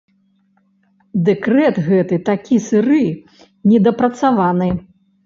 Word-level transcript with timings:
Дэкрэт 1.27 1.75
гэты 1.89 2.19
такі 2.29 2.57
сыры, 2.69 3.03
недапрацаваны. 3.73 4.71